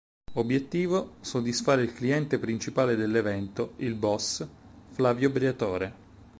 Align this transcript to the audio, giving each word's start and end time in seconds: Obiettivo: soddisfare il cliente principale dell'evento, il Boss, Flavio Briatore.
Obiettivo: 0.33 1.17
soddisfare 1.21 1.83
il 1.83 1.93
cliente 1.93 2.39
principale 2.39 2.95
dell'evento, 2.95 3.73
il 3.75 3.93
Boss, 3.93 4.43
Flavio 4.89 5.29
Briatore. 5.29 5.93